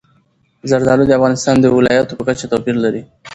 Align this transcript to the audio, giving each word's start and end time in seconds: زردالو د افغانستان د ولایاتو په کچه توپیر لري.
زردالو 0.69 1.05
د 1.07 1.11
افغانستان 1.19 1.55
د 1.59 1.65
ولایاتو 1.77 2.17
په 2.17 2.23
کچه 2.27 2.45
توپیر 2.51 2.75
لري. 2.85 3.01